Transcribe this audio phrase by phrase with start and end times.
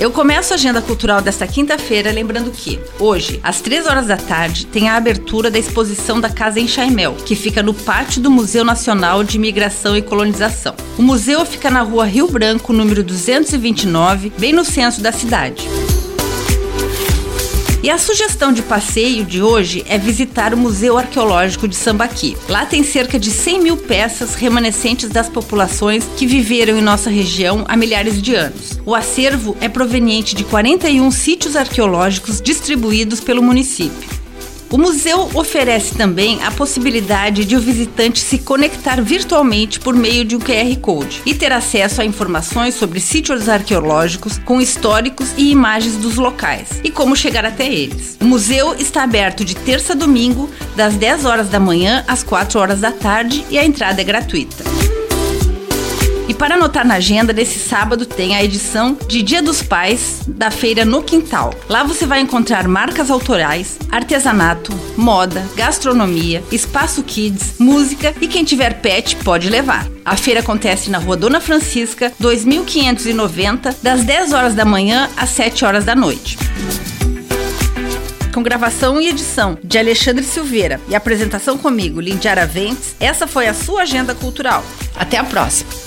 [0.00, 4.64] Eu começo a agenda cultural desta quinta-feira lembrando que, hoje, às 3 horas da tarde,
[4.64, 8.64] tem a abertura da exposição da Casa em Chaimel, que fica no pátio do Museu
[8.64, 10.74] Nacional de Imigração e Colonização.
[10.96, 15.68] O museu fica na rua Rio Branco, número 229, bem no centro da cidade.
[17.82, 22.36] E a sugestão de passeio de hoje é visitar o Museu Arqueológico de Sambaqui.
[22.46, 27.64] Lá tem cerca de 100 mil peças remanescentes das populações que viveram em nossa região
[27.66, 28.78] há milhares de anos.
[28.84, 34.19] O acervo é proveniente de 41 sítios arqueológicos distribuídos pelo município.
[34.72, 40.36] O museu oferece também a possibilidade de o visitante se conectar virtualmente por meio de
[40.36, 45.96] um QR Code e ter acesso a informações sobre sítios arqueológicos com históricos e imagens
[45.96, 48.16] dos locais e como chegar até eles.
[48.20, 52.60] O museu está aberto de terça a domingo, das 10 horas da manhã às 4
[52.60, 54.79] horas da tarde e a entrada é gratuita.
[56.30, 60.48] E para anotar na agenda, nesse sábado tem a edição de Dia dos Pais da
[60.48, 61.52] feira No Quintal.
[61.68, 68.74] Lá você vai encontrar marcas autorais, artesanato, moda, gastronomia, espaço kids, música e quem tiver
[68.74, 69.88] pet pode levar.
[70.04, 75.64] A feira acontece na Rua Dona Francisca, 2590, das 10 horas da manhã às 7
[75.64, 76.38] horas da noite
[78.32, 83.54] com gravação e edição de Alexandre Silveira e apresentação comigo, Lindiara Ventes, essa foi a
[83.54, 84.64] sua agenda cultural.
[84.94, 85.79] Até a próxima!